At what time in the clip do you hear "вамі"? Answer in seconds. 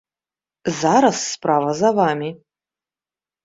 2.01-2.29